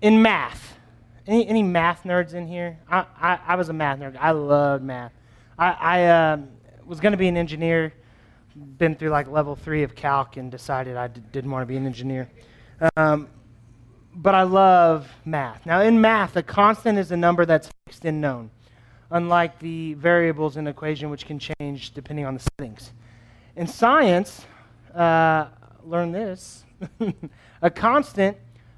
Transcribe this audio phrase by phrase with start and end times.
[0.00, 0.78] in math,
[1.26, 2.78] any, any math nerds in here?
[2.88, 4.16] I, I, I was a math nerd.
[4.18, 5.12] I loved math.
[5.58, 6.48] I, I um,
[6.84, 7.92] was going to be an engineer,
[8.54, 11.76] been through like level three of calc, and decided I d- didn't want to be
[11.76, 12.30] an engineer.
[12.96, 13.28] Um,
[14.14, 15.66] but I love math.
[15.66, 18.50] Now, in math, a constant is a number that's fixed and known,
[19.10, 22.92] unlike the variables in an equation, which can change depending on the settings.
[23.56, 24.46] In science,
[24.94, 25.46] uh,
[25.84, 26.64] learn this
[27.62, 28.36] a constant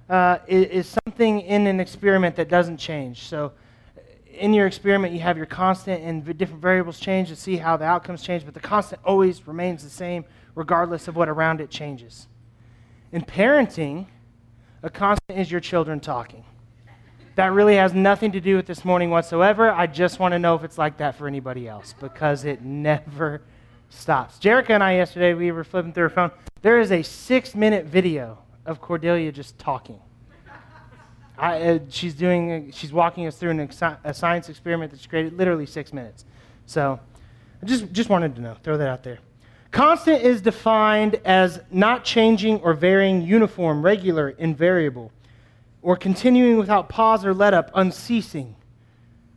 [0.08, 3.24] uh, is, is something in an experiment that doesn't change.
[3.24, 3.52] So,
[4.32, 7.84] in your experiment, you have your constant, and different variables change to see how the
[7.84, 12.28] outcomes change, but the constant always remains the same, regardless of what around it changes.
[13.10, 14.06] In parenting,
[14.82, 16.44] a constant is your children talking.
[17.34, 19.70] That really has nothing to do with this morning whatsoever.
[19.70, 23.42] I just want to know if it's like that for anybody else because it never
[23.88, 24.38] stops.
[24.38, 26.30] Jerica and I yesterday, we were flipping through her phone.
[26.62, 29.98] There is a six minute video of Cordelia just talking.
[31.38, 33.70] I, uh, she's doing, she's walking us through an
[34.04, 36.24] a science experiment that's created literally six minutes.
[36.66, 37.00] So
[37.62, 39.18] I just, just wanted to know, throw that out there.
[39.70, 45.12] Constant is defined as not changing or varying, uniform, regular, invariable,
[45.80, 48.56] or continuing without pause or let up, unceasing,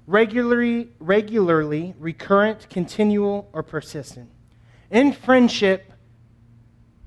[0.08, 4.30] regularly, regularly, recurrent, continual, or persistent.
[4.90, 5.94] In friendship,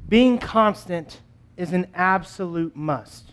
[0.08, 1.20] being constant
[1.56, 3.32] is an absolute must.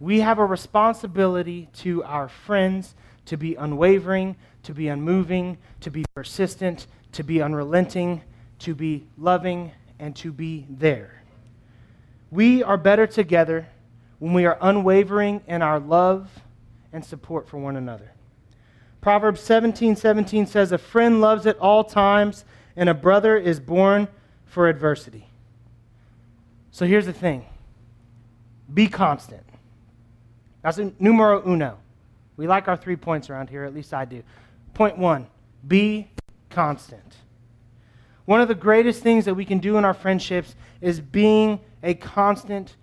[0.00, 2.94] We have a responsibility to our friends
[3.26, 8.22] to be unwavering, to be unmoving, to be persistent, to be unrelenting,
[8.60, 11.22] to be loving, and to be there.
[12.30, 13.66] We are better together
[14.18, 16.30] when we are unwavering in our love
[16.92, 18.12] and support for one another.
[19.00, 22.44] Proverbs 17 17 says, A friend loves at all times,
[22.76, 24.08] and a brother is born
[24.44, 25.28] for adversity.
[26.70, 27.46] So here's the thing
[28.72, 29.44] be constant.
[30.62, 31.78] That's numero uno.
[32.36, 34.22] We like our three points around here, at least I do.
[34.74, 35.26] Point one
[35.66, 36.08] be
[36.50, 37.16] constant.
[38.24, 41.94] One of the greatest things that we can do in our friendships is being a
[41.94, 42.76] constant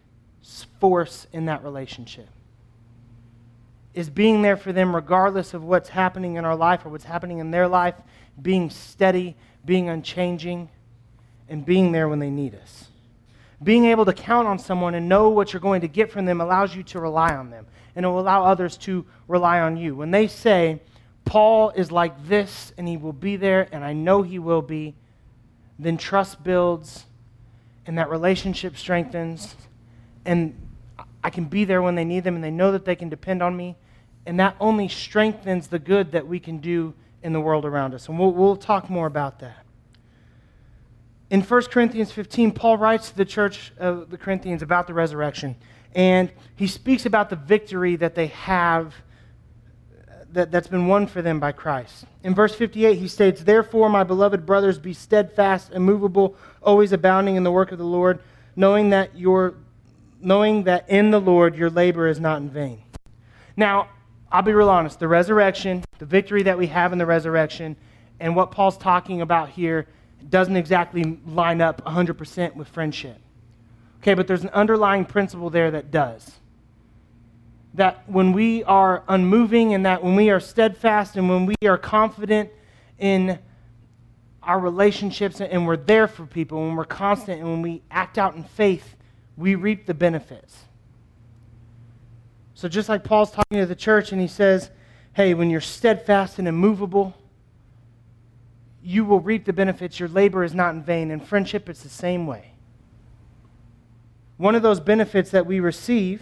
[0.79, 2.27] force in that relationship.
[3.93, 7.37] Is being there for them regardless of what's happening in our life or what's happening
[7.37, 7.95] in their life,
[8.41, 10.69] being steady, being unchanging,
[11.47, 12.87] and being there when they need us.
[13.63, 16.41] Being able to count on someone and know what you're going to get from them
[16.41, 19.95] allows you to rely on them, and it will allow others to rely on you.
[19.95, 20.81] When they say,
[21.23, 24.93] Paul is like this, and he will be there, and I know he will be,
[25.79, 27.05] then trust builds,
[27.85, 29.55] and that relationship strengthens,
[30.25, 30.55] and
[31.23, 33.41] I can be there when they need them, and they know that they can depend
[33.41, 33.75] on me,
[34.25, 38.07] and that only strengthens the good that we can do in the world around us.
[38.07, 39.64] And we'll, we'll talk more about that.
[41.29, 45.55] In 1 Corinthians 15, Paul writes to the church of the Corinthians about the resurrection,
[45.95, 48.93] and he speaks about the victory that they have
[50.35, 52.05] that, that's been won for them by Christ.
[52.23, 57.43] In verse 58, he states, Therefore, my beloved brothers, be steadfast, immovable, always abounding in
[57.43, 58.19] the work of the Lord,
[58.55, 59.55] knowing that, your,
[60.21, 62.83] knowing that in the Lord your labor is not in vain.
[63.57, 63.89] Now,
[64.31, 64.99] I'll be real honest.
[64.99, 67.77] The resurrection, the victory that we have in the resurrection,
[68.19, 69.87] and what Paul's talking about here
[70.29, 73.17] doesn't exactly line up 100% with friendship.
[74.01, 76.31] Okay, but there's an underlying principle there that does.
[77.73, 81.77] That when we are unmoving and that when we are steadfast and when we are
[81.77, 82.49] confident
[82.99, 83.39] in
[84.41, 88.35] our relationships and we're there for people, when we're constant and when we act out
[88.35, 88.95] in faith,
[89.35, 90.65] we reap the benefits.
[92.53, 94.69] So just like Paul's talking to the church and he says,
[95.13, 97.15] hey, when you're steadfast and immovable,
[98.85, 99.99] you will reap the benefits.
[99.99, 101.09] Your labor is not in vain.
[101.09, 102.51] In friendship, it's the same way.
[104.37, 106.21] One of those benefits that we receive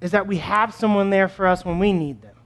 [0.00, 2.36] is that we have someone there for us when we need them.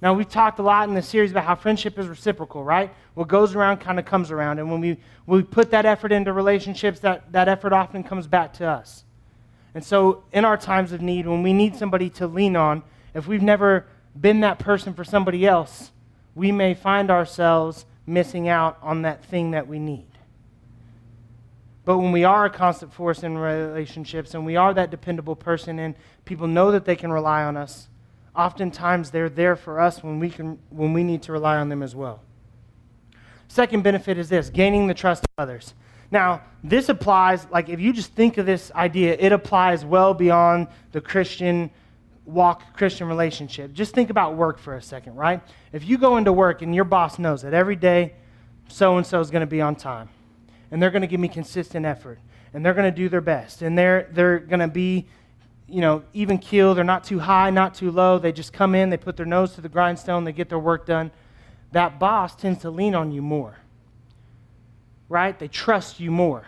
[0.00, 2.94] Now, we've talked a lot in this series about how friendship is reciprocal, right?
[3.14, 4.60] What goes around kind of comes around.
[4.60, 8.28] And when we, when we put that effort into relationships, that, that effort often comes
[8.28, 9.04] back to us.
[9.74, 12.84] And so, in our times of need, when we need somebody to lean on,
[13.14, 13.86] if we've never
[14.18, 15.90] been that person for somebody else,
[16.34, 20.06] we may find ourselves missing out on that thing that we need.
[21.84, 25.78] But when we are a constant force in relationships and we are that dependable person
[25.78, 25.94] and
[26.24, 27.88] people know that they can rely on us,
[28.34, 31.82] oftentimes they're there for us when we, can, when we need to rely on them
[31.82, 32.22] as well.
[33.48, 35.74] Second benefit is this gaining the trust of others.
[36.10, 40.68] Now, this applies, like if you just think of this idea, it applies well beyond
[40.92, 41.70] the Christian
[42.26, 43.72] walk Christian relationship.
[43.72, 45.40] Just think about work for a second, right?
[45.72, 48.14] If you go into work and your boss knows that every day
[48.68, 50.08] so and so is going to be on time
[50.70, 52.18] and they're going to give me consistent effort
[52.52, 55.06] and they're going to do their best and they're, they're going to be
[55.68, 56.74] you know, even keel.
[56.74, 58.18] They're not too high, not too low.
[58.18, 60.86] They just come in, they put their nose to the grindstone, they get their work
[60.86, 61.10] done.
[61.72, 63.56] That boss tends to lean on you more,
[65.08, 65.36] right?
[65.38, 66.46] They trust you more.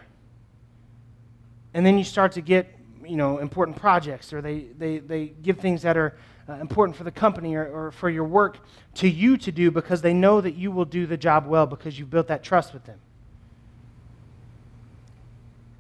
[1.75, 2.78] And then you start to get,
[3.09, 6.17] you know, important projects, or they, they, they give things that are
[6.49, 8.59] uh, important for the company or, or for your work
[8.95, 11.99] to you to do because they know that you will do the job well because
[11.99, 12.99] you've built that trust with them.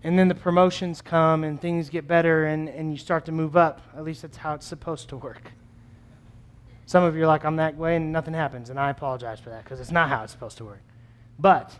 [0.05, 3.57] And then the promotions come and things get better and, and you start to move
[3.57, 3.81] up.
[3.97, 5.53] At least that's how it's supposed to work.
[6.87, 8.71] Some of you are like, I'm that way and nothing happens.
[8.71, 10.83] And I apologize for that because it's not how it's supposed to work.
[11.39, 11.79] But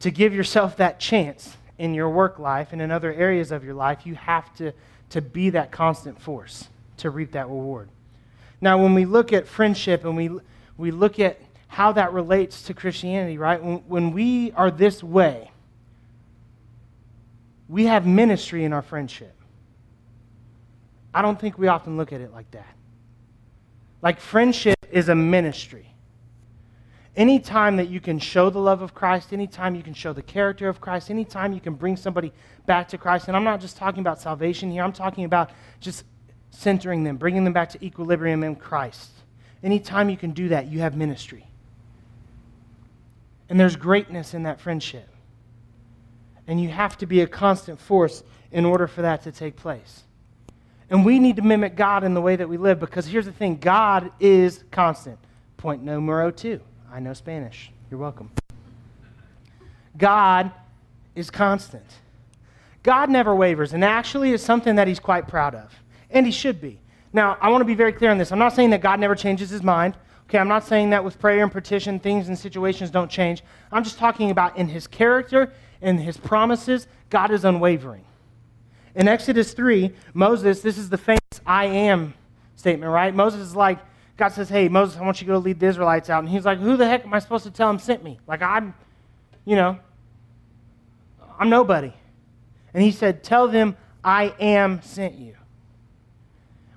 [0.00, 3.74] to give yourself that chance in your work life and in other areas of your
[3.74, 4.72] life, you have to,
[5.10, 7.88] to be that constant force to reap that reward.
[8.60, 10.30] Now, when we look at friendship and we,
[10.76, 13.60] we look at how that relates to Christianity, right?
[13.60, 15.50] When, when we are this way,
[17.68, 19.34] we have ministry in our friendship.
[21.12, 22.76] I don't think we often look at it like that.
[24.02, 25.91] Like, friendship is a ministry.
[27.14, 30.68] Anytime that you can show the love of Christ, anytime you can show the character
[30.68, 32.32] of Christ, anytime you can bring somebody
[32.64, 36.04] back to Christ, and I'm not just talking about salvation here, I'm talking about just
[36.50, 39.10] centering them, bringing them back to equilibrium in Christ.
[39.62, 41.46] Anytime you can do that, you have ministry.
[43.50, 45.08] And there's greatness in that friendship.
[46.46, 50.04] And you have to be a constant force in order for that to take place.
[50.88, 53.32] And we need to mimic God in the way that we live because here's the
[53.32, 55.18] thing God is constant.
[55.58, 56.60] Point numero two.
[56.92, 57.70] I know Spanish.
[57.90, 58.30] You're welcome.
[59.96, 60.52] God
[61.14, 61.86] is constant.
[62.82, 65.72] God never wavers, and actually is something that he's quite proud of,
[66.10, 66.78] and he should be.
[67.12, 68.32] Now, I want to be very clear on this.
[68.32, 69.96] I'm not saying that God never changes his mind.
[70.28, 73.42] Okay, I'm not saying that with prayer and petition, things and situations don't change.
[73.70, 75.52] I'm just talking about in his character
[75.82, 78.04] in his promises, God is unwavering.
[78.94, 82.14] In Exodus 3, Moses, this is the famous I am
[82.56, 83.14] statement, right?
[83.14, 83.78] Moses is like,
[84.22, 86.20] God says, Hey, Moses, I want you to go lead the Israelites out.
[86.20, 88.20] And he's like, Who the heck am I supposed to tell him sent me?
[88.28, 88.72] Like, I'm,
[89.44, 89.80] you know,
[91.40, 91.92] I'm nobody.
[92.72, 95.34] And he said, Tell them I am sent you.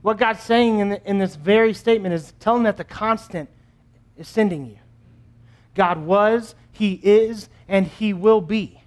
[0.01, 3.47] What God's saying in, the, in this very statement is tell them that the constant
[4.17, 4.79] is sending you.
[5.75, 8.81] God was, He is, and He will be.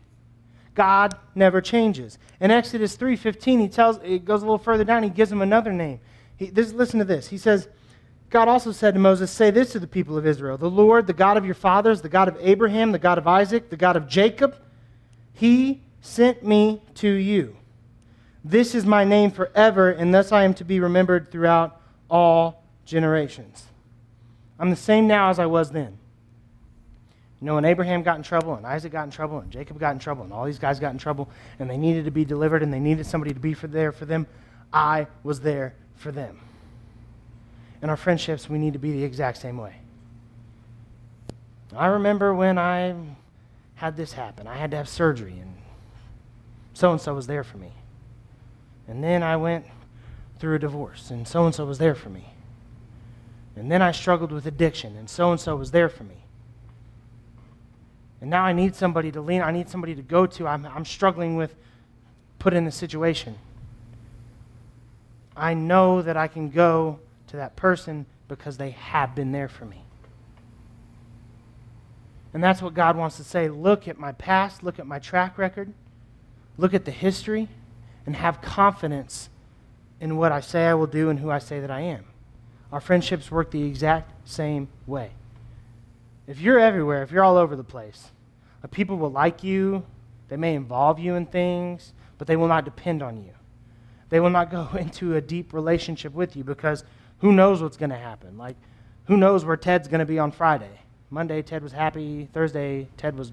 [0.74, 2.18] God never changes.
[2.40, 5.72] In Exodus 3:15, he tells it goes a little further down, he gives him another
[5.72, 6.00] name.
[6.36, 7.28] He, this, listen to this.
[7.28, 7.68] He says,
[8.30, 11.12] God also said to Moses, Say this to the people of Israel The Lord, the
[11.12, 14.08] God of your fathers, the God of Abraham, the God of Isaac, the God of
[14.08, 14.56] Jacob,
[15.32, 17.56] he sent me to you.
[18.44, 21.80] This is my name forever, and thus I am to be remembered throughout
[22.10, 23.66] all generations.
[24.58, 25.98] I'm the same now as I was then.
[27.40, 29.92] You know, when Abraham got in trouble, and Isaac got in trouble, and Jacob got
[29.92, 31.28] in trouble, and all these guys got in trouble,
[31.58, 34.06] and they needed to be delivered, and they needed somebody to be for there for
[34.06, 34.26] them,
[34.72, 36.40] I was there for them.
[37.82, 39.76] In our friendships, we need to be the exact same way.
[41.76, 42.94] I remember when I
[43.76, 44.46] had this happen.
[44.46, 45.54] I had to have surgery, and
[46.74, 47.72] so and so was there for me.
[48.88, 49.66] And then I went
[50.38, 52.32] through a divorce, and so and so was there for me.
[53.54, 56.24] And then I struggled with addiction, and so and so was there for me.
[58.20, 60.48] And now I need somebody to lean, I need somebody to go to.
[60.48, 61.54] I'm, I'm struggling with
[62.38, 63.36] put in a situation.
[65.36, 66.98] I know that I can go
[67.28, 69.82] to that person because they have been there for me.
[72.34, 73.48] And that's what God wants to say.
[73.48, 75.72] Look at my past, look at my track record,
[76.56, 77.48] look at the history,
[78.04, 79.30] and have confidence
[80.00, 82.04] in what I say I will do and who I say that I am.
[82.70, 85.10] Our friendships work the exact same way.
[86.26, 88.10] If you're everywhere, if you're all over the place,
[88.62, 89.84] uh, people will like you,
[90.28, 93.32] they may involve you in things, but they will not depend on you.
[94.10, 96.84] They will not go into a deep relationship with you because
[97.20, 98.38] who knows what's going to happen?
[98.38, 98.56] Like,
[99.06, 100.80] who knows where Ted's going to be on Friday?
[101.10, 102.28] Monday, Ted was happy.
[102.32, 103.32] Thursday, Ted was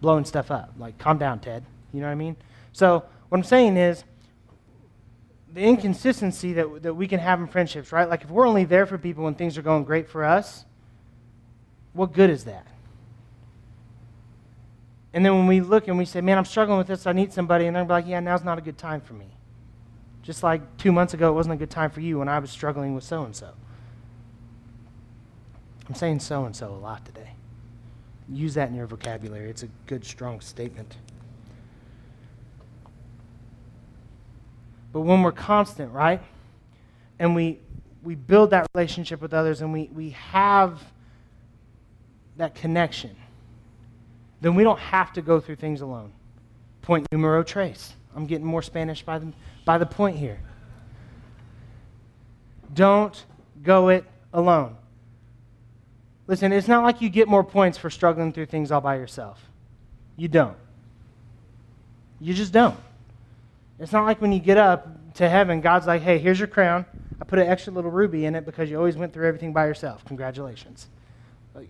[0.00, 0.72] blowing stuff up.
[0.78, 1.64] Like, calm down, Ted.
[1.92, 2.36] You know what I mean?
[2.72, 4.04] So, what I'm saying is,
[5.52, 8.08] the inconsistency that, that we can have in friendships, right?
[8.08, 10.64] Like, if we're only there for people when things are going great for us,
[11.92, 12.66] what good is that?
[15.12, 17.32] And then when we look and we say, man, I'm struggling with this, I need
[17.32, 19.28] somebody, and they're like, yeah, now's not a good time for me.
[20.24, 22.50] Just like two months ago, it wasn't a good time for you when I was
[22.50, 23.50] struggling with so and so.
[25.86, 27.34] I'm saying so and so a lot today.
[28.30, 29.50] Use that in your vocabulary.
[29.50, 30.96] It's a good, strong statement.
[34.94, 36.22] But when we're constant, right?
[37.18, 37.58] And we,
[38.02, 40.82] we build that relationship with others and we, we have
[42.38, 43.14] that connection,
[44.40, 46.12] then we don't have to go through things alone.
[46.80, 47.92] Point numero tres.
[48.14, 49.32] I'm getting more Spanish by the,
[49.64, 50.40] by the point here.
[52.72, 53.24] Don't
[53.62, 54.76] go it alone.
[56.26, 59.40] Listen, it's not like you get more points for struggling through things all by yourself.
[60.16, 60.56] You don't.
[62.20, 62.78] You just don't.
[63.78, 66.86] It's not like when you get up to heaven, God's like, hey, here's your crown.
[67.20, 69.66] I put an extra little ruby in it because you always went through everything by
[69.66, 70.04] yourself.
[70.06, 70.88] Congratulations.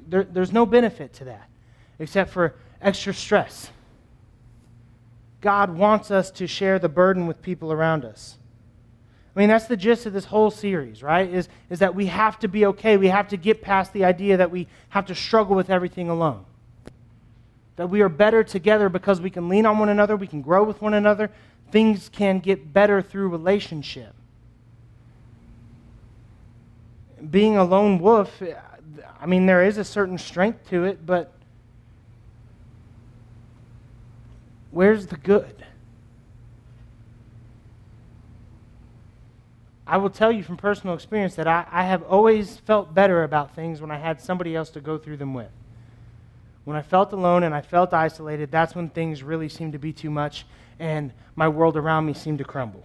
[0.09, 1.49] There, there's no benefit to that
[1.99, 3.71] except for extra stress.
[5.45, 8.39] God wants us to share the burden with people around us.
[9.37, 11.29] I mean, that's the gist of this whole series, right?
[11.29, 12.97] Is, is that we have to be okay.
[12.97, 16.47] We have to get past the idea that we have to struggle with everything alone.
[17.77, 20.65] That we are better together because we can lean on one another, we can grow
[20.65, 21.31] with one another.
[21.71, 24.15] Things can get better through relationship.
[27.31, 28.43] Being a lone wolf,
[29.21, 31.35] I mean, there is a certain strength to it, but
[34.75, 35.65] where's the good?
[39.87, 43.55] I will tell you from personal experience that I, I have always felt better about
[43.55, 45.51] things when I had somebody else to go through them with.
[46.65, 49.93] When I felt alone and I felt isolated, that's when things really seemed to be
[49.93, 50.47] too much
[50.79, 52.85] and my world around me seemed to crumble.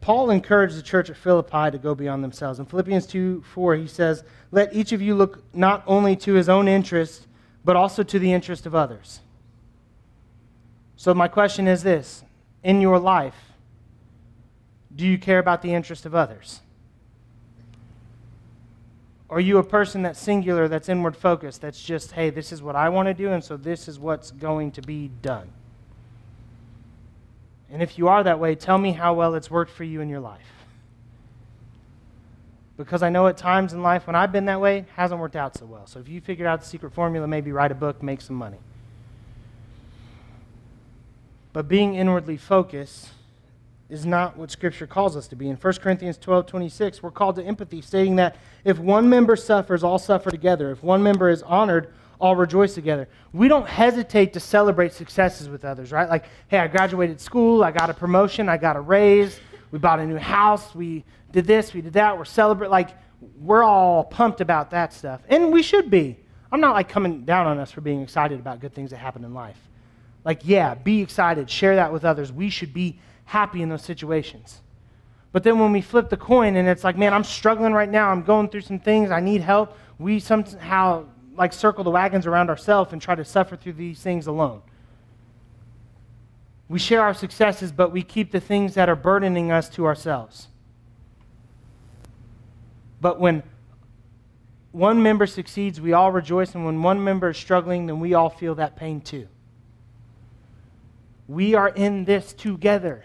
[0.00, 2.58] Paul encouraged the church at Philippi to go beyond themselves.
[2.58, 6.48] In Philippians 2 4, he says, Let each of you look not only to his
[6.48, 7.26] own interest,
[7.64, 9.20] but also to the interest of others.
[10.96, 12.22] So, my question is this
[12.62, 13.52] In your life,
[14.94, 16.60] do you care about the interest of others?
[19.30, 22.74] Are you a person that's singular, that's inward focused, that's just, hey, this is what
[22.74, 25.52] I want to do, and so this is what's going to be done?
[27.70, 30.08] And if you are that way, tell me how well it's worked for you in
[30.08, 30.59] your life.
[32.80, 35.36] Because I know at times in life when I've been that way, it hasn't worked
[35.36, 35.86] out so well.
[35.86, 38.56] So if you figured out the secret formula, maybe write a book, make some money.
[41.52, 43.10] But being inwardly focused
[43.90, 45.50] is not what Scripture calls us to be.
[45.50, 49.84] In 1 Corinthians 12 26, we're called to empathy, stating that if one member suffers,
[49.84, 50.70] all suffer together.
[50.70, 53.08] If one member is honored, all rejoice together.
[53.34, 56.08] We don't hesitate to celebrate successes with others, right?
[56.08, 59.38] Like, hey, I graduated school, I got a promotion, I got a raise,
[59.70, 62.70] we bought a new house, we did this, we did that, we're celebrating.
[62.70, 62.90] Like,
[63.40, 65.20] we're all pumped about that stuff.
[65.28, 66.18] And we should be.
[66.52, 69.24] I'm not like coming down on us for being excited about good things that happen
[69.24, 69.58] in life.
[70.24, 72.32] Like, yeah, be excited, share that with others.
[72.32, 74.60] We should be happy in those situations.
[75.32, 78.10] But then when we flip the coin and it's like, man, I'm struggling right now,
[78.10, 81.06] I'm going through some things, I need help, we somehow
[81.36, 84.62] like circle the wagons around ourselves and try to suffer through these things alone.
[86.68, 90.48] We share our successes, but we keep the things that are burdening us to ourselves.
[93.00, 93.42] But when
[94.72, 98.30] one member succeeds, we all rejoice, and when one member is struggling, then we all
[98.30, 99.26] feel that pain too.
[101.26, 103.04] We are in this together.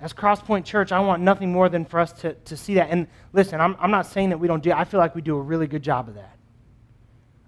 [0.00, 2.90] As Crosspoint Church, I want nothing more than for us to, to see that.
[2.90, 5.36] And listen, I'm, I'm not saying that we don't do I feel like we do
[5.36, 6.36] a really good job of that.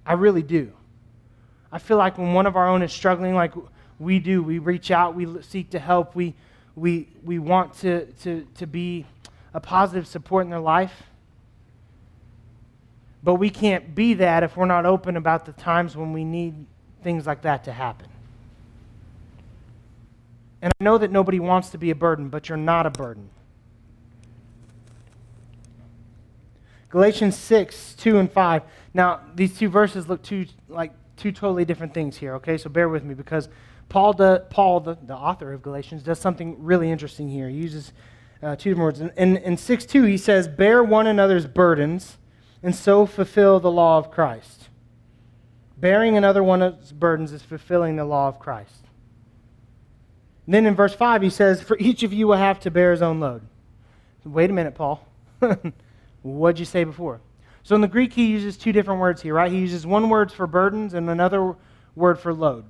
[0.07, 0.73] I really do.
[1.71, 3.53] I feel like when one of our own is struggling like
[3.99, 6.35] we do, we reach out, we seek to help, we,
[6.77, 9.05] we, we want to, to, to be
[9.57, 11.05] a positive support in their life.
[13.23, 16.67] But we can't be that if we're not open about the times when we need
[17.03, 18.09] things like that to happen.
[20.61, 23.31] And I know that nobody wants to be a burden, but you're not a burden.
[26.91, 28.63] Galatians 6, 2 and 5.
[28.93, 32.59] Now, these two verses look two, like two totally different things here, okay?
[32.59, 33.49] So bear with me because
[33.89, 34.13] Paul,
[34.51, 37.49] Paul the, the author of Galatians, does something really interesting here.
[37.49, 37.95] He uses
[38.43, 39.01] uh, two different words.
[39.01, 42.19] In, in, in 6, 2, he says, Bear one another's burdens
[42.63, 44.69] and so fulfill the law of Christ.
[45.77, 48.87] Bearing another one's burdens is fulfilling the law of Christ.
[50.47, 52.93] And then in verse 5, he says, For each of you will have to bear
[52.93, 53.43] his own load.
[54.25, 55.07] Wait a minute, Paul.
[56.23, 57.21] What'd you say before?
[57.63, 59.51] So in the Greek, he uses two different words here, right?
[59.51, 61.55] He uses one word for burdens and another
[61.95, 62.65] word for load.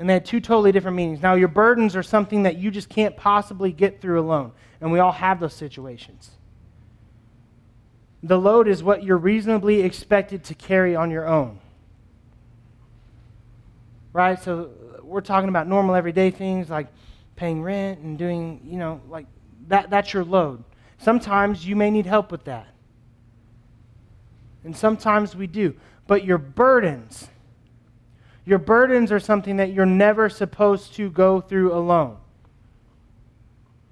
[0.00, 1.20] And they had two totally different meanings.
[1.20, 4.52] Now, your burdens are something that you just can't possibly get through alone.
[4.80, 6.30] And we all have those situations.
[8.22, 11.58] The load is what you're reasonably expected to carry on your own.
[14.14, 14.42] Right?
[14.42, 14.70] So
[15.02, 16.86] we're talking about normal everyday things like
[17.36, 19.26] paying rent and doing, you know, like
[19.68, 20.64] that, that's your load.
[20.96, 22.68] Sometimes you may need help with that.
[24.64, 25.74] And sometimes we do.
[26.06, 27.28] But your burdens,
[28.44, 32.16] your burdens are something that you're never supposed to go through alone.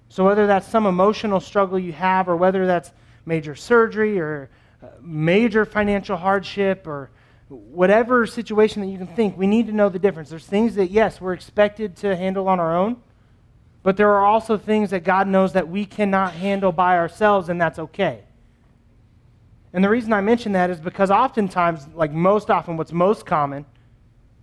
[0.08, 2.92] So, whether that's some emotional struggle you have, or whether that's
[3.26, 4.48] major surgery, or
[4.82, 7.10] uh, major financial hardship, or
[7.48, 10.30] whatever situation that you can think, we need to know the difference.
[10.30, 12.96] There's things that, yes, we're expected to handle on our own,
[13.82, 17.60] But there are also things that God knows that we cannot handle by ourselves, and
[17.60, 18.24] that's okay.
[19.72, 23.64] And the reason I mention that is because oftentimes, like most often, what's most common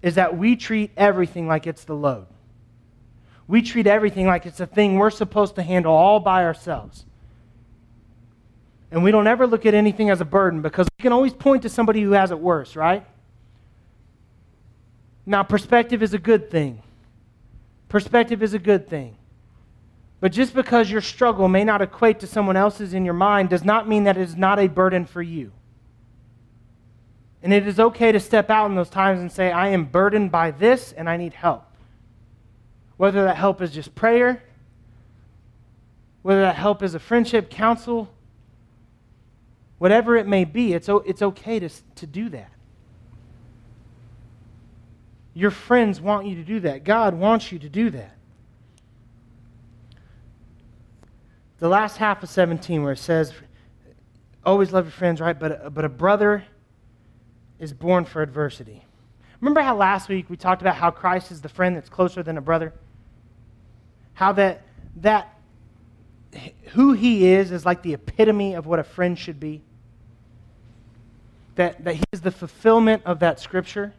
[0.05, 2.27] is that we treat everything like it's the load.
[3.47, 7.05] We treat everything like it's a thing we're supposed to handle all by ourselves.
[8.91, 11.63] And we don't ever look at anything as a burden because we can always point
[11.63, 13.03] to somebody who has it worse, right?
[15.25, 16.83] Now, perspective is a good thing.
[17.89, 19.17] Perspective is a good thing.
[20.19, 23.65] But just because your struggle may not equate to someone else's in your mind does
[23.65, 25.51] not mean that it is not a burden for you.
[27.45, 30.31] And it is okay to step out in those times and say, I am burdened
[30.31, 31.63] by this and I need help.
[32.97, 34.41] Whether that help is just prayer,
[36.23, 38.09] whether that help is a friendship, counsel,
[39.77, 42.49] whatever it may be, it's, it's okay to, to do that.
[45.35, 46.83] Your friends want you to do that.
[46.83, 48.15] God wants you to do that.
[51.59, 53.33] The last half of 17, where it says,
[54.43, 55.39] Always love your friends, right?
[55.39, 56.43] But, but a brother
[57.59, 58.85] is born for adversity.
[59.41, 62.37] Remember how last week we talked about how Christ is the friend that's closer than
[62.37, 62.73] a brother?
[64.13, 64.63] How that,
[64.97, 65.37] that
[66.69, 69.61] who he is is like the epitome of what a friend should be?
[71.55, 73.93] That, that he is the fulfillment of that scripture.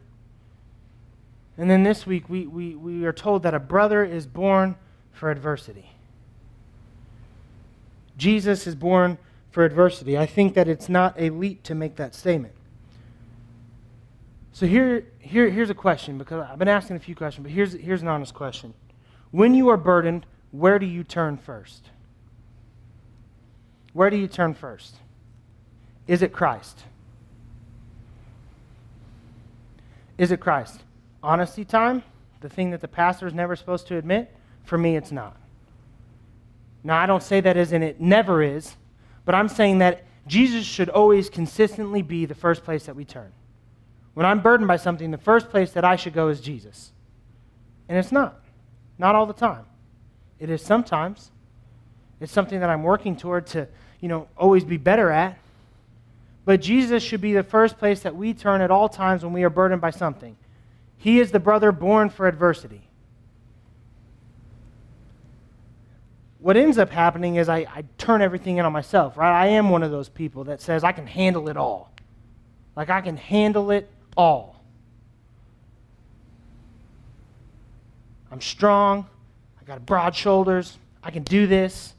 [1.57, 4.77] And then this week, we, we, we are told that a brother is born
[5.13, 5.91] for adversity.
[8.19, 9.17] Jesus is born
[9.51, 10.19] for adversity.
[10.19, 12.56] I think that it's not a leap to make that statement.
[14.57, 17.75] So here, here, here's a question, because I've been asking a few questions, but here's,
[17.75, 18.73] here's an honest question.
[19.31, 21.91] When you are burdened, where do you turn first?
[23.93, 24.95] Where do you turn first?
[26.07, 26.85] Is it Christ?
[30.17, 30.81] Is it Christ?
[31.23, 32.03] Honesty time,
[32.41, 34.35] the thing that the pastor is never supposed to admit,
[34.65, 35.37] for me, it's not.
[36.83, 38.75] Now, I don't say that as in it never is,
[39.27, 43.33] but I'm saying that Jesus should always consistently be the first place that we turn.
[44.17, 46.91] When I'm burdened by something, the first place that I should go is Jesus.
[47.87, 48.41] And it's not.
[48.97, 49.67] Not all the time.
[50.39, 51.31] It is sometimes.
[52.19, 53.69] It's something that I'm working toward to,
[54.01, 55.37] you know, always be better at.
[56.47, 59.45] But Jesus should be the first place that we turn at all times when we
[59.45, 60.35] are burdened by something.
[60.97, 62.89] He is the brother born for adversity.
[66.39, 69.43] What ends up happening is I, I turn everything in on myself, right?
[69.43, 71.93] I am one of those people that says I can handle it all.
[72.75, 74.63] Like I can handle it all.
[78.31, 79.07] I'm strong.
[79.61, 80.79] I got broad shoulders.
[81.03, 81.95] I can do this.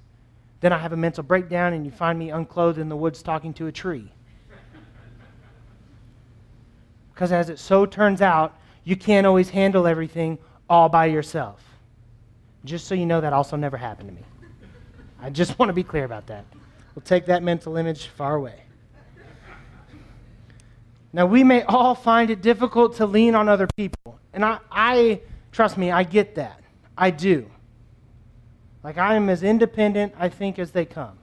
[0.60, 3.54] Then I have a mental breakdown, and you find me unclothed in the woods talking
[3.56, 4.12] to a tree.
[7.14, 10.38] Because as it so turns out, you can't always handle everything
[10.70, 11.64] all by yourself.
[12.64, 14.22] Just so you know, that also never happened to me.
[15.20, 16.46] I just want to be clear about that.
[16.94, 18.62] We'll take that mental image far away.
[21.14, 24.20] Now, we may all find it difficult to lean on other people.
[24.34, 26.62] And I, I trust me, I get that.
[26.98, 27.50] I do.
[28.84, 31.18] Like, I am as independent, I think, as they come.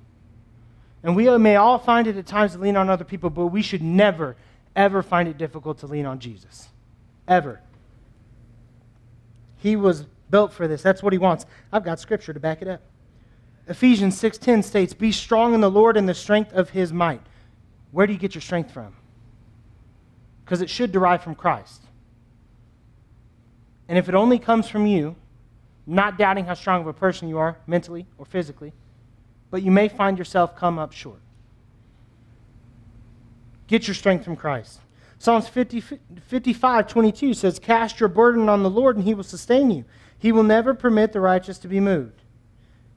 [1.03, 3.63] And we may all find it at times to lean on other people, but we
[3.63, 4.37] should never,
[4.75, 6.69] ever find it difficult to lean on Jesus
[7.29, 7.61] ever.
[9.59, 10.83] He was built for this.
[10.83, 11.47] That's what he wants.
[11.73, 12.81] I've got scripture to back it up.
[13.67, 17.23] Ephesians 6:10 states, "Be strong in the Lord and the strength of his might."
[17.93, 18.95] Where do you get your strength from?
[20.45, 21.83] Because it should derive from Christ.
[23.89, 25.17] And if it only comes from you,
[25.87, 28.73] not doubting how strong of a person you are mentally or physically,
[29.51, 31.21] but you may find yourself come up short.
[33.67, 34.81] Get your strength from Christ.
[35.19, 35.81] Psalms 50,
[36.27, 39.85] 55, 22 says, Cast your burden on the Lord, and he will sustain you.
[40.19, 42.23] He will never permit the righteous to be moved.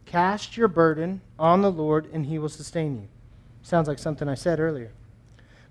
[0.05, 3.07] Cast your burden on the Lord, and he will sustain you.
[3.61, 4.91] Sounds like something I said earlier.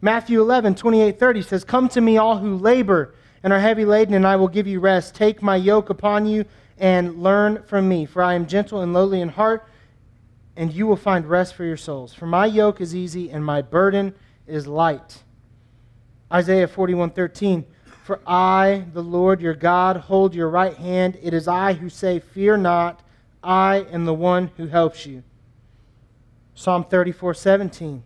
[0.07, 4.15] Matthew 11, 28, 30 says, Come to me, all who labor and are heavy laden,
[4.15, 5.17] and I will give you rest.
[5.17, 6.45] Take my yoke upon you
[6.79, 9.69] and learn from me, for I am gentle and lowly in heart,
[10.55, 12.15] and you will find rest for your souls.
[12.15, 14.15] For my yoke is easy, and my burden
[14.47, 15.25] is light.
[16.33, 17.65] Isaiah 41:13
[18.05, 21.19] For I, the Lord your God, hold your right hand.
[21.21, 23.03] It is I who say, Fear not,
[23.43, 25.25] I am the one who helps you.
[26.55, 28.03] Psalm 34:17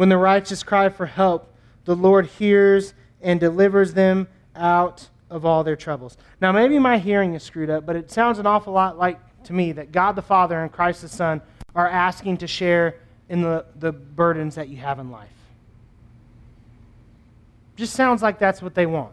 [0.00, 1.52] When the righteous cry for help,
[1.84, 6.16] the Lord hears and delivers them out of all their troubles.
[6.40, 9.52] Now, maybe my hearing is screwed up, but it sounds an awful lot like to
[9.52, 11.42] me that God the Father and Christ the Son
[11.74, 12.96] are asking to share
[13.28, 15.28] in the, the burdens that you have in life.
[17.76, 19.12] Just sounds like that's what they want.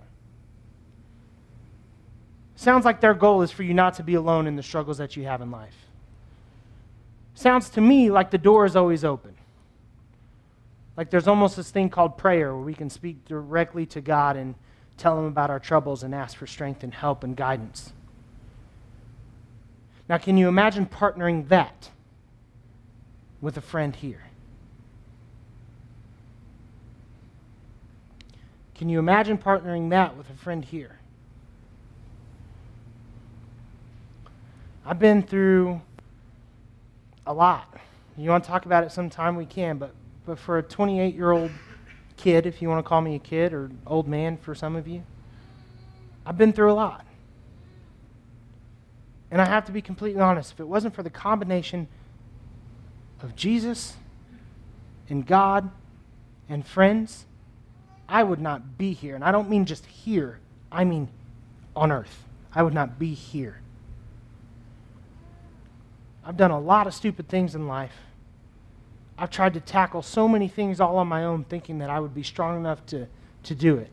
[2.56, 5.18] Sounds like their goal is for you not to be alone in the struggles that
[5.18, 5.76] you have in life.
[7.36, 9.37] Sounds to me like the door is always open.
[10.98, 14.56] Like there's almost this thing called prayer where we can speak directly to God and
[14.98, 17.94] tell Him about our troubles and ask for strength and help and guidance.
[20.10, 21.92] Now, can you imagine partnering that
[23.40, 24.24] with a friend here?
[28.74, 31.00] Can you imagine partnering that with a friend here?
[34.86, 35.82] I've been through
[37.26, 37.76] a lot.
[38.16, 39.94] You want to talk about it sometime, we can, but,
[40.28, 41.50] but for a 28 year old
[42.18, 44.88] kid, if you want to call me a kid, or old man for some of
[44.88, 45.02] you,
[46.26, 47.06] I've been through a lot.
[49.32, 51.88] And I have to be completely honest, if it wasn't for the combination
[53.22, 53.96] of Jesus
[55.10, 55.70] and God
[56.50, 57.26] and friends,
[58.08, 59.16] I would not be here.
[59.16, 60.40] And I don't mean just here,
[60.72, 61.08] I mean
[61.74, 62.24] on earth.
[62.54, 63.62] I would not be here.
[66.26, 67.94] I've done a lot of stupid things in life.
[69.18, 72.14] I've tried to tackle so many things all on my own, thinking that I would
[72.14, 73.08] be strong enough to,
[73.44, 73.90] to do it.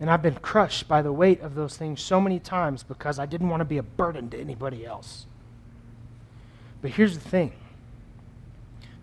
[0.00, 3.26] And I've been crushed by the weight of those things so many times because I
[3.26, 5.26] didn't want to be a burden to anybody else.
[6.82, 7.52] But here's the thing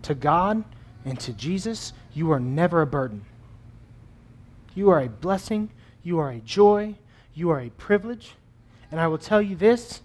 [0.02, 0.62] to God
[1.04, 3.24] and to Jesus, you are never a burden.
[4.74, 5.70] You are a blessing,
[6.02, 6.96] you are a joy,
[7.34, 8.34] you are a privilege.
[8.90, 10.02] And I will tell you this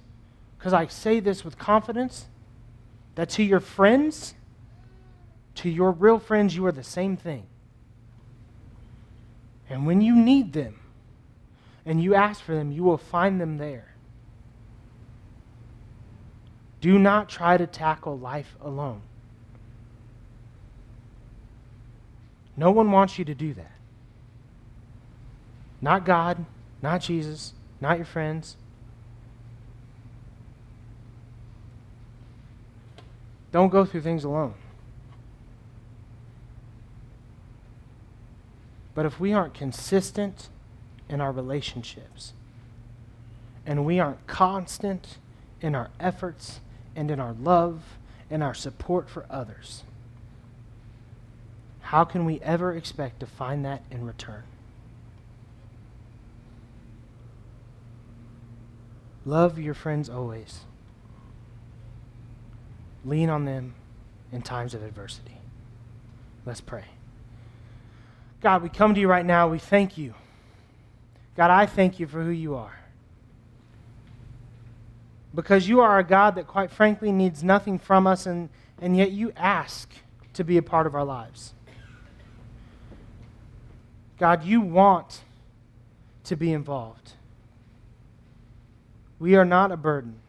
[0.58, 2.28] because I say this with confidence
[3.16, 4.34] that to your friends,
[5.56, 7.46] to your real friends, you are the same thing.
[9.70, 10.80] And when you need them
[11.86, 13.94] and you ask for them, you will find them there.
[16.82, 19.02] Do not try to tackle life alone.
[22.56, 23.72] No one wants you to do that.
[25.82, 26.46] Not God,
[26.82, 28.58] not Jesus, not your friends,
[33.52, 34.54] Don't go through things alone.
[38.94, 40.50] But if we aren't consistent
[41.08, 42.34] in our relationships,
[43.66, 45.18] and we aren't constant
[45.62, 46.60] in our efforts
[46.96, 47.98] and in our love
[48.30, 49.84] and our support for others,
[51.82, 54.44] how can we ever expect to find that in return?
[59.26, 60.62] Love your friends always.
[63.10, 63.74] Lean on them
[64.32, 65.36] in times of adversity.
[66.46, 66.86] Let's pray.
[68.42, 69.48] God, we come to you right now.
[69.48, 70.14] We thank you.
[71.36, 72.80] God, I thank you for who you are.
[75.34, 79.12] Because you are a God that, quite frankly, needs nothing from us, and, and yet
[79.12, 79.90] you ask
[80.34, 81.54] to be a part of our lives.
[84.20, 85.22] God, you want
[86.26, 87.14] to be involved.
[89.18, 90.20] We are not a burden.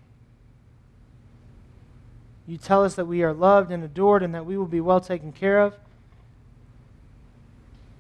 [2.51, 5.01] You tell us that we are loved and adored and that we will be well
[5.01, 5.77] taken care of.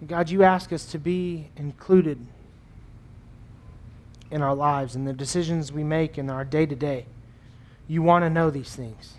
[0.04, 2.26] God, you ask us to be included
[4.28, 7.06] in our lives and the decisions we make in our day to day.
[7.86, 9.18] You want to know these things.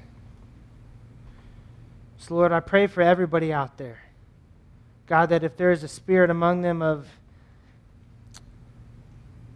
[2.18, 4.02] So, Lord, I pray for everybody out there.
[5.08, 7.08] God, that if there is a spirit among them of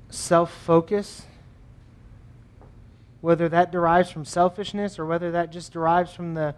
[0.10, 1.24] self focus,
[3.26, 6.54] whether that derives from selfishness or whether that just derives from the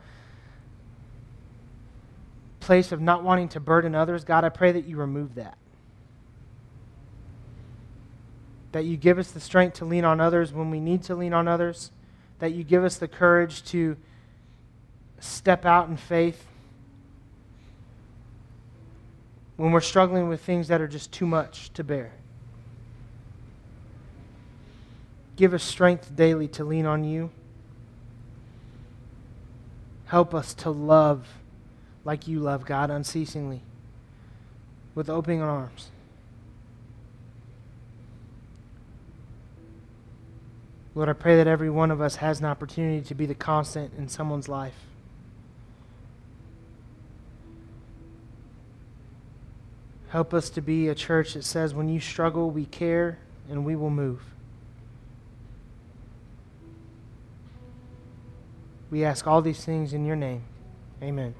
[2.60, 5.58] place of not wanting to burden others, God, I pray that you remove that.
[8.74, 11.32] That you give us the strength to lean on others when we need to lean
[11.32, 11.90] on others.
[12.40, 13.96] That you give us the courage to
[15.20, 16.46] step out in faith
[19.56, 22.12] when we're struggling with things that are just too much to bear.
[25.38, 27.30] Give us strength daily to lean on you.
[30.08, 31.28] Help us to love
[32.04, 33.62] like you love, God, unceasingly,
[34.96, 35.92] with open arms.
[40.96, 43.94] Lord, I pray that every one of us has an opportunity to be the constant
[43.96, 44.74] in someone's life.
[50.10, 53.20] Help us to be a church that says, when you struggle, we care
[53.50, 54.22] and we will move.
[58.90, 60.44] We ask all these things in your name.
[61.02, 61.36] Amen.